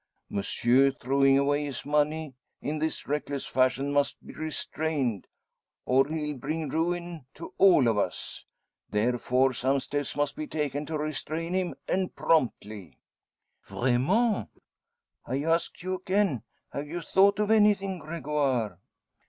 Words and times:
Monsieur, 0.31 0.89
throwing 0.89 1.37
away 1.37 1.63
his 1.63 1.85
money 1.85 2.33
in 2.59 2.79
this 2.79 3.05
reckless 3.07 3.45
fashion 3.45 3.93
must 3.93 4.25
be 4.25 4.33
restrained, 4.33 5.27
or 5.85 6.07
he'll 6.07 6.33
bring 6.37 6.69
ruin 6.69 7.27
to 7.35 7.53
all 7.59 7.87
of 7.87 7.99
us. 7.99 8.43
Therefore 8.89 9.53
some 9.53 9.79
steps 9.79 10.15
must 10.15 10.35
be 10.35 10.47
taken 10.47 10.87
to 10.87 10.97
restrain 10.97 11.53
him, 11.53 11.75
and 11.87 12.15
promptly." 12.15 12.97
"Vraiment! 13.63 14.49
I 15.27 15.43
ask 15.43 15.83
you 15.83 15.93
again 15.93 16.41
have 16.73 16.87
you 16.87 17.01
thought 17.03 17.37
of 17.37 17.51
anything, 17.51 17.99
Gregoire?" 17.99 18.79